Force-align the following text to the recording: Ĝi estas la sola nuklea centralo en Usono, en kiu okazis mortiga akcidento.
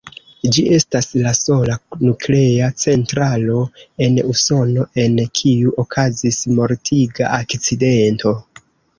Ĝi 0.53 0.61
estas 0.75 1.07
la 1.23 1.31
sola 1.39 1.73
nuklea 2.05 2.69
centralo 2.83 3.57
en 4.05 4.17
Usono, 4.31 4.85
en 5.03 5.19
kiu 5.41 5.75
okazis 5.83 6.39
mortiga 6.61 7.29
akcidento. 7.37 8.33